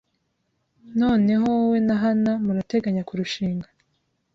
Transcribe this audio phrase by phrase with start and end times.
[0.99, 3.67] Noneho wowe na Hanna murateganya kurushinga?